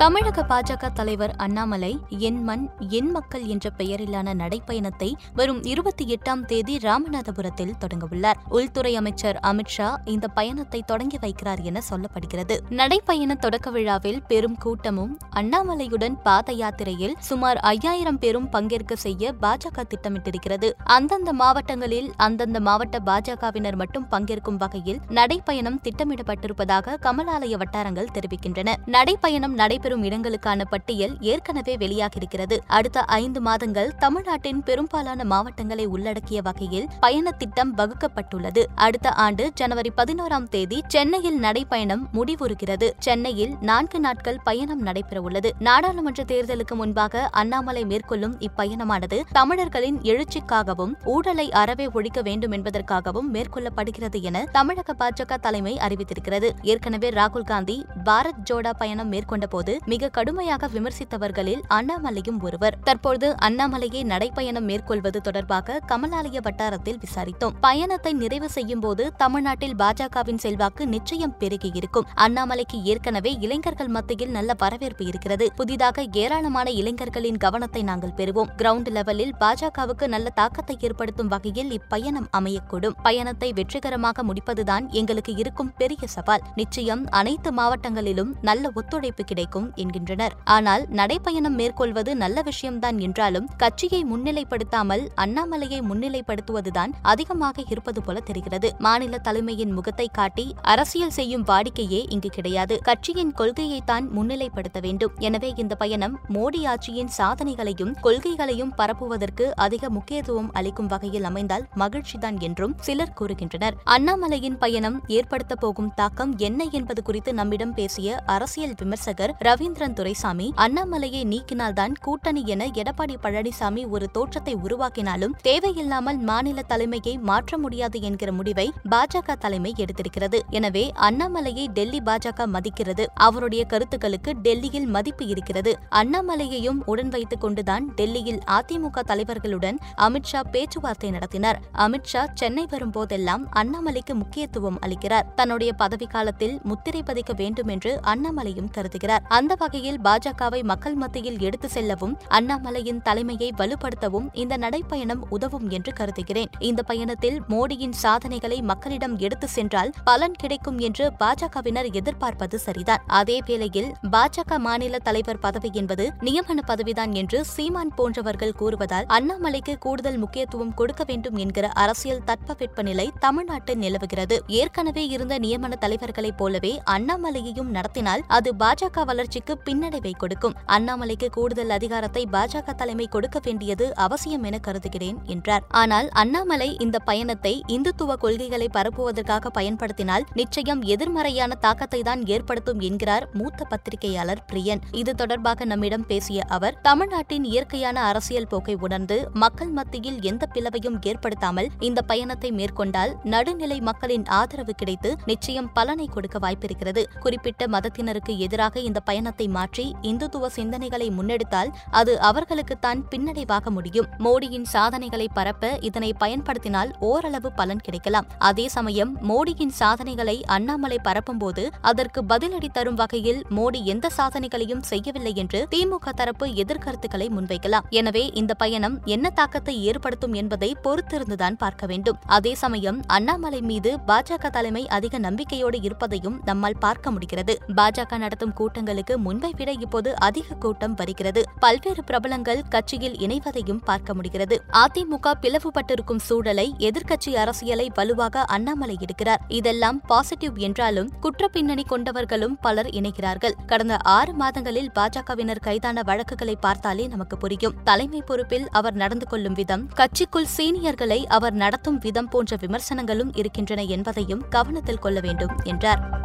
தமிழக 0.00 0.42
பாஜக 0.42 0.88
தலைவர் 0.92 1.32
அண்ணாமலை 1.36 1.98
என் 2.18 2.44
மண் 2.44 2.68
என் 2.88 3.10
மக்கள் 3.10 3.42
என்ற 3.44 3.70
பெயரிலான 3.70 4.34
நடைப்பயணத்தை 4.34 5.12
வரும் 5.34 5.62
இருபத்தி 5.62 6.04
எட்டாம் 6.04 6.44
தேதி 6.44 6.76
ராமநாதபுரத்தில் 6.76 7.72
தொடங்கவுள்ளார் 7.80 8.38
உள்துறை 8.48 8.96
அமைச்சர் 8.96 9.40
அமித்ஷா 9.42 9.88
இந்த 10.04 10.28
பயணத்தை 10.28 10.82
தொடங்கி 10.86 11.18
வைக்கிறார் 11.18 11.62
என 11.62 11.80
சொல்லப்படுகிறது. 11.90 12.56
நடைப்பயண 12.70 13.34
தொடக்க 13.34 13.70
விழாவில் 13.70 14.22
பெரும் 14.22 14.56
கூட்டமும் 14.58 15.18
அண்ணாமலையுடன் 15.30 16.16
பாத 16.22 16.52
யாத்திரையில் 16.52 17.14
சுமார் 17.18 17.56
ஐயாயிரம் 17.56 18.18
பேரும் 18.18 18.48
பங்கேற்க 18.48 18.96
செய்ய 18.96 19.34
பாஜக 19.40 19.84
திட்டமிட்டிருக்கிறது. 19.94 20.70
அந்தந்த 20.84 21.32
மாவட்டங்களில் 21.32 22.12
அந்தந்த 22.16 22.60
மாவட்ட 22.60 22.98
பாஜகவினர் 22.98 23.76
மட்டும் 23.76 24.08
பங்கேற்கும் 24.10 24.56
வகையில் 24.56 25.00
நடைப்பயணம் 25.10 25.78
திட்டமிடப்பட்டிருப்பதாக 25.84 26.96
கமலாலய 27.02 27.56
வட்டாரங்கள் 27.56 28.10
தெரிவிக்கின்றன. 28.14 28.74
நடைப்பயணம் 28.86 29.52
நடைபெறும் 29.52 29.88
இடங்களுக்கான 29.98 30.64
பட்டியல் 30.70 31.16
ஏற்கனவே 31.20 31.76
வெளியாகியிருக்கிறது. 31.76 32.58
அடுத்த 32.66 33.00
ஐந்து 33.00 33.40
மாதங்கள் 33.40 33.94
தமிழ்நாட்டின் 33.98 34.62
பெரும்பாலான 34.62 35.24
மாவட்டங்களை 35.24 35.86
உள்ளடக்கிய 35.86 36.42
வகையில் 36.42 36.88
பயண 37.00 37.30
திட்டம் 37.30 37.76
வகுக்கப்பட்டுள்ளது. 37.76 38.64
அடுத்த 38.74 39.10
ஆண்டு 39.10 39.50
ஜனவரி 39.54 39.92
பதினோராம் 39.96 40.48
தேதி 40.48 40.82
சென்னையில் 40.86 41.42
நடைபயணம் 41.42 42.02
முடிவுறுகிறது. 42.14 42.90
சென்னையில் 42.98 43.54
நான்கு 43.60 44.00
நாட்கள் 44.00 44.40
பயணம் 44.44 44.86
நடைபெறவுள்ளது. 44.86 45.50
நாடாளுமன்ற 45.58 46.24
தேர்தலுக்கு 46.24 46.74
முன்பாக 46.74 47.28
அண்ணாமலை 47.32 47.84
மேற்கொள்ளும் 47.84 48.38
இப்பயணமானது 48.38 49.22
தமிழர்களின் 49.32 49.98
எழுச்சிக்காகவும் 49.98 50.92
ஊழலை 51.04 51.50
அறவே 51.50 51.88
ஒழிக்க 51.92 52.22
வேண்டும் 52.22 52.52
என்பதற்காகவும் 52.52 53.34
மேற்கொள்ளப்படுகிறது 53.34 54.22
என 54.22 54.44
தமிழக 54.52 54.94
பாஜக 54.98 55.34
தலைமை 55.36 55.78
அறிவித்திருக்கிறது. 55.80 56.50
ஏற்கனவே 56.62 57.10
ராகுல் 57.10 57.44
காந்தி 57.44 57.86
பாரத் 58.04 58.48
ஜோடா 58.50 58.70
பயணம் 58.78 59.08
மேற்கொண்ட 59.08 59.46
போது 59.46 59.79
மிக 59.86 60.08
கடுமையாக 60.08 60.68
விமர்சித்தவர்களில் 60.68 61.62
அண்ணாமலையும் 61.68 62.40
ஒருவர். 62.40 62.78
தற்போது 62.84 63.34
அண்ணாமலையை 63.42 64.04
நடைப்பயணம் 64.04 64.60
மேற்கொள்வது 64.60 65.20
தொடர்பாக 65.20 65.80
கமலாலய 65.86 66.40
வட்டாரத்தில் 66.40 66.98
விசாரித்தோம். 66.98 67.54
பயணத்தை 67.60 68.12
நிறைவு 68.12 68.50
செய்யும் 68.50 68.80
போது 68.80 69.12
தமிழ்நாட்டில் 69.16 69.74
பாஜகவின் 69.74 70.38
செல்வாக்கு 70.38 70.86
நிச்சயம் 70.86 71.36
பெருகியிருக்கும். 71.38 72.06
அண்ணாமலைக்கு 72.14 72.82
ஏற்கனவே 72.82 73.36
இளைஞர்கள் 73.40 73.88
மத்தியில் 73.88 74.30
நல்ல 74.30 74.54
வரவேற்பு 74.58 75.04
இருக்கிறது. 75.04 75.52
புதிதாக 75.56 76.04
ஏராளமான 76.12 76.70
இளைஞர்களின் 76.70 77.36
கவனத்தை 77.36 77.82
நாங்கள் 77.82 78.14
பெறுவோம். 78.16 78.48
கிரவுண்ட் 78.56 78.90
லெவலில் 78.90 79.32
பாஜகவுக்கு 79.40 80.06
நல்ல 80.06 80.30
தாக்கத்தை 80.30 80.76
ஏற்படுத்தும் 80.80 81.28
வகையில் 81.28 81.80
இப்பயணம் 81.80 82.28
அமையக்கூடும். 82.36 82.94
பயணத்தை 83.02 83.52
வெற்றிகரமாக 83.52 84.22
முடிப்பதுதான் 84.22 84.88
எங்களுக்கு 84.88 85.34
இருக்கும் 85.34 85.72
பெரிய 85.76 86.06
சவால். 86.06 86.42
நிச்சயம் 86.54 87.06
அனைத்து 87.06 87.52
மாவட்டங்களிலும் 87.52 88.32
நல்ல 88.40 88.70
ஒத்துழைப்பு 88.74 89.24
கிடைக்கும். 89.24 89.69
என்கின்றனர். 89.76 90.36
ஆனால் 90.56 90.84
நடைப்பயணம் 91.00 91.56
மேற்கொள்வது 91.60 92.14
நல்ல 92.16 92.42
விஷயம்தான் 92.42 92.98
என்றாலும் 92.98 93.48
கட்சியை 93.56 94.00
முன்னிலைப்படுத்தாமல் 94.04 95.04
அண்ணாமலையை 95.24 95.80
முன்னிலைப்படுத்துவதுதான் 95.90 96.94
அதிகமாக 97.02 97.64
இருப்பது 97.68 98.02
போல 98.02 98.20
தெரிகிறது. 98.20 98.70
மாநில 98.78 99.18
தலைமையின் 99.18 99.72
முகத்தை 99.72 100.08
காட்டி 100.18 100.46
அரசியல் 100.62 101.16
செய்யும் 101.18 101.44
வாடிக்கையே 101.44 102.00
இங்கு 102.08 102.28
கிடையாது. 102.28 102.76
கட்சியின் 102.82 103.34
கொள்கையைத்தான் 103.40 104.06
முன்னிலைப்படுத்த 104.16 104.80
வேண்டும். 104.80 105.14
எனவே 105.18 105.52
இந்த 105.56 105.74
பயணம் 105.74 106.16
மோடி 106.34 106.60
ஆட்சியின் 106.64 107.12
சாதனைகளையும் 107.18 107.94
கொள்கைகளையும் 108.04 108.74
பரப்புவதற்கு 108.76 109.46
அதிக 109.66 109.90
முக்கியத்துவம் 109.90 110.50
அளிக்கும் 110.52 110.86
வகையில் 110.86 111.24
அமைந்தால் 111.24 111.66
மகிழ்ச்சிதான் 111.76 112.38
என்றும் 112.40 112.76
சிலர் 112.80 113.16
கூறுகின்றனர். 113.20 113.76
அண்ணாமலையின் 113.84 114.58
பயணம் 114.58 114.98
ஏற்படுத்த 115.06 115.54
போகும் 115.54 115.92
தாக்கம் 115.94 116.32
என்ன 116.38 116.64
என்பது 116.78 117.02
குறித்து 117.02 117.30
நம்மிடம் 117.34 117.74
பேசிய 117.74 118.18
அரசியல் 118.26 118.74
விமர்சகர் 118.80 119.34
ரவீந்திரன் 119.50 119.94
துரைசாமி 119.98 120.46
அண்ணாமலையை 120.56 121.20
நீக்கினால்தான் 121.32 121.92
கூட்டணி 122.00 122.42
என 122.46 122.66
எடப்பாடி 122.80 123.14
பழனிசாமி 123.22 123.82
ஒரு 123.88 124.06
தோற்றத்தை 124.10 124.54
உருவாக்கினாலும் 124.54 125.34
தேவையில்லாமல் 125.42 126.18
மாநில 126.18 126.62
தலைமையை 126.62 127.14
மாற்ற 127.18 127.58
முடியாது 127.58 127.98
என்கிற 128.00 128.32
முடிவை 128.32 128.66
பாஜக 128.90 129.36
தலைமை 129.38 129.72
எடுத்திருக்கிறது. 129.76 130.38
எனவே 130.50 130.84
அண்ணாமலையை 131.08 131.64
டெல்லி 131.68 132.00
பாஜக 132.04 132.46
மதிக்கிறது. 132.46 133.06
அவருடைய 133.14 133.64
கருத்துக்களுக்கு 133.64 134.32
டெல்லியில் 134.42 134.86
மதிப்பு 134.86 135.26
இருக்கிறது. 135.26 135.72
அண்ணாமலையையும் 135.90 136.80
உடன் 136.84 137.08
வைத்துக் 137.08 137.40
கொண்டுதான் 137.40 137.86
டெல்லியில் 137.94 138.40
அதிமுக 138.58 139.04
தலைவர்களுடன் 139.06 139.80
அமித்ஷா 139.96 140.42
பேச்சுவார்த்தை 140.50 141.10
நடத்தினார். 141.10 141.60
அமித்ஷா 141.78 142.24
சென்னை 142.34 142.66
வரும்போதெல்லாம் 142.70 143.44
அண்ணாமலைக்கு 143.56 144.14
முக்கியத்துவம் 144.14 144.78
அளிக்கிறார். 144.86 145.28
தன்னுடைய 145.34 145.72
பதவிக்காலத்தில் 145.78 146.56
முத்திரை 146.62 147.02
பதிக்க 147.02 147.32
வேண்டும் 147.36 147.68
என்று 147.68 148.00
அண்ணாமலையும் 148.14 148.72
கருதுகிறார். 148.78 149.38
அந்த 149.40 149.54
வகையில் 149.54 149.98
பாஜகவை 150.04 150.58
மக்கள் 150.70 150.94
மத்தியில் 150.94 151.38
எடுத்து 151.38 151.68
செல்லவும் 151.68 152.14
அண்ணாமலையின் 152.36 153.02
தலைமையை 153.02 153.48
வலுப்படுத்தவும் 153.58 154.26
இந்த 154.32 154.54
நடைப்பயணம் 154.56 155.22
உதவும் 155.28 155.68
என்று 155.70 155.92
கருதுகிறேன். 155.92 156.50
இந்த 156.68 156.80
பயணத்தில் 156.82 157.38
மோடியின் 157.48 157.94
சாதனைகளை 158.02 158.58
மக்களிடம் 158.62 159.14
எடுத்து 159.18 159.48
சென்றால் 159.48 159.92
பலன் 160.04 160.36
கிடைக்கும் 160.42 160.78
என்று 160.78 161.04
பாஜகவினர் 161.22 161.88
எதிர்பார்ப்பது 161.92 162.58
சரிதான். 162.58 163.04
அதே 163.06 163.36
வேளையில் 163.46 163.90
பாஜக 164.16 164.58
மாநில 164.58 164.98
தலைவர் 164.98 165.40
பதவி 165.46 165.70
என்பது 165.72 166.06
நியமன 166.20 166.64
பதவிதான் 166.66 167.14
என்று 167.22 167.40
சீமான் 167.44 167.94
போன்றவர்கள் 167.94 168.56
கூறுவதால் 168.60 169.08
அண்ணாமலைக்கு 169.18 169.76
கூடுதல் 169.78 170.18
முக்கியத்துவம் 170.18 170.74
கொடுக்க 170.74 171.04
வேண்டும் 171.04 171.36
என்கிற 171.36 171.68
அரசியல் 171.84 172.24
தட்பவெட்ப 172.26 172.82
நிலை 172.82 173.08
தமிழ்நாட்டில் 173.18 173.82
நிலவுகிறது. 173.86 174.38
ஏற்கனவே 174.60 175.06
இருந்த 175.06 175.38
நியமன 175.38 175.80
தலைவர்களைப் 175.86 176.38
போலவே 176.42 176.74
அண்ணாமலையையும் 176.96 177.74
நடத்தினால் 177.78 178.24
அது 178.28 178.52
பாஜக 178.64 179.04
வளர்ச்சி 179.04 179.28
வளர்ச்சிக்கு 179.30 179.54
பின்னடைவை 179.66 180.12
கொடுக்கும். 180.20 180.54
அண்ணாமலைக்கு 180.74 181.26
கூடுதல் 181.34 181.72
அதிகாரத்தை 181.74 182.22
பாஜக 182.32 182.72
தலைமை 182.80 183.04
கொடுக்க 183.14 183.38
வேண்டியது 183.44 183.84
அவசியம் 184.04 184.44
என 184.48 184.56
கருதுகிறேன் 184.66 185.18
என்றார். 185.34 185.64
ஆனால் 185.80 186.08
அண்ணாமலை 186.22 186.68
இந்த 186.84 186.96
பயணத்தை 187.08 187.52
இந்துத்துவ 187.74 188.14
கொள்கைகளை 188.24 188.68
பரப்புவதற்காக 188.76 189.50
பயன்படுத்தினால் 189.58 190.24
நிச்சயம் 190.40 190.82
எதிர்மறையான 190.94 191.58
தாக்கத்தை 191.66 192.00
தான் 192.08 192.24
ஏற்படுத்தும் 192.36 192.80
என்கிறார் 192.88 193.26
மூத்த 193.40 193.68
பத்திரிகையாளர் 193.72 194.42
பிரியன். 194.50 194.82
இது 195.02 195.14
தொடர்பாக 195.22 195.68
நம்மிடம் 195.72 196.06
பேசிய 196.10 196.46
அவர் 196.56 196.78
தமிழ்நாட்டின் 196.88 197.46
இயற்கையான 197.52 197.96
அரசியல் 198.08 198.50
போக்கை 198.54 198.76
உணர்ந்து 198.88 199.20
மக்கள் 199.44 199.72
மத்தியில் 199.78 200.18
எந்த 200.32 200.50
பிளவையும் 200.56 200.98
ஏற்படுத்தாமல் 201.12 201.70
இந்த 201.90 202.06
பயணத்தை 202.10 202.52
மேற்கொண்டால் 202.58 203.14
நடுநிலை 203.36 203.78
மக்களின் 203.90 204.26
ஆதரவு 204.40 204.76
கிடைத்து 204.82 205.12
நிச்சயம் 205.32 205.72
பலனை 205.78 206.08
கொடுக்க 206.16 206.36
வாய்ப்பிருக்கிறது. 206.46 207.04
குறிப்பிட்ட 207.24 207.62
மதத்தினருக்கு 207.76 208.34
எதிராக 208.48 208.78
இந்த 208.90 208.98
பயணத்தை 209.20 209.46
மாற்றி 209.54 209.84
இந்துத்துவ 210.08 210.48
சிந்தனைகளை 210.54 211.06
முன்னெடுத்தால் 211.16 211.70
அது 211.98 212.12
அவர்களுக்குத்தான் 212.28 213.00
பின்னடைவாக 213.12 213.70
முடியும். 213.76 214.06
மோடியின் 214.26 214.64
சாதனைகளை 214.74 215.26
பரப்ப 215.38 215.70
இதனை 215.88 216.10
பயன்படுத்தினால் 216.22 216.90
ஓரளவு 217.08 217.48
பலன் 217.58 217.82
கிடைக்கலாம். 217.86 218.28
அதே 218.48 218.66
சமயம் 218.76 219.12
மோடியின் 219.30 219.74
சாதனைகளை 219.80 220.36
அண்ணாமலை 220.56 220.98
பரப்பும்போது 221.08 221.64
அதற்கு 221.90 222.22
பதிலடி 222.32 222.70
தரும் 222.78 222.98
வகையில் 223.02 223.40
மோடி 223.58 223.82
எந்த 223.94 224.10
சாதனைகளையும் 224.18 224.82
செய்யவில்லை 224.90 225.32
என்று 225.42 225.60
திமுக 225.74 226.14
தரப்பு 226.20 226.48
எதிர்கருத்துக்களை 226.64 227.28
முன்வைக்கலாம். 227.36 227.88
எனவே 228.00 228.24
இந்த 228.42 228.54
பயணம் 228.62 228.96
என்ன 229.16 229.34
தாக்கத்தை 229.40 229.76
ஏற்படுத்தும் 229.90 230.38
என்பதை 230.42 230.70
பொறுத்திருந்துதான் 230.86 231.60
பார்க்க 231.64 231.90
வேண்டும். 231.92 232.20
அதே 232.38 232.54
சமயம் 232.64 233.00
அண்ணாமலை 233.18 233.62
மீது 233.72 233.92
பாஜக 234.12 234.54
தலைமை 234.58 234.84
அதிக 234.98 235.22
நம்பிக்கையோடு 235.28 235.80
இருப்பதையும் 235.90 236.40
நம்மால் 236.50 236.80
பார்க்க 236.86 237.16
முடிகிறது. 237.16 237.56
பாஜக 237.80 238.18
நடத்தும் 238.24 238.56
கூட்டங்களுக்கு 238.58 239.09
முன்பை 239.18 239.54
விட 239.56 239.72
இப்போது 239.72 240.18
அதிக 240.18 240.54
கூட்டம் 240.54 240.94
வருகிறது. 240.94 241.44
பல்வேறு 241.58 242.04
பிரபலங்கள் 242.04 242.62
கட்சியில் 242.68 243.16
இணைவதையும் 243.16 243.84
பார்க்க 243.84 244.14
முடிகிறது. 244.14 244.62
அதிமுக 244.72 245.32
பிளவுபட்டிருக்கும் 245.42 246.18
சூழலை 246.18 246.74
எதிர்க்கட்சி 246.78 247.34
அரசியலை 247.34 247.90
வலுவாக 247.94 248.40
அண்ணாமலை 248.40 248.96
எடுக்கிறார். 249.00 249.36
இதெல்லாம் 249.48 250.00
பாசிட்டிவ் 250.00 250.56
என்றாலும் 250.56 251.10
குற்ற 251.20 251.48
பின்னணி 251.48 251.84
கொண்டவர்களும் 251.90 252.58
பலர் 252.60 252.86
இணைகிறார்கள். 252.86 253.52
கடந்த 253.66 253.96
ஆறு 254.02 254.32
மாதங்களில் 254.32 254.90
பாஜகவினர் 254.94 255.60
கைதான 255.60 256.02
வழக்குகளை 256.02 256.56
பார்த்தாலே 256.56 257.06
நமக்கு 257.06 257.36
புரியும். 257.36 257.74
தலைமை 257.84 258.22
பொறுப்பில் 258.22 258.68
அவர் 258.70 258.94
நடந்து 258.94 259.26
கொள்ளும் 259.26 259.52
விதம் 259.52 259.88
கட்சிக்குள் 259.96 260.46
சீனியர்களை 260.56 261.24
அவர் 261.24 261.52
நடத்தும் 261.52 261.98
விதம் 261.98 262.28
போன்ற 262.28 262.56
விமர்சனங்களும் 262.60 263.32
இருக்கின்றன 263.34 263.82
என்பதையும் 263.82 264.44
கவனத்தில் 264.48 264.98
கொள்ள 264.98 265.20
வேண்டும் 265.20 265.48
என்றார். 265.64 266.19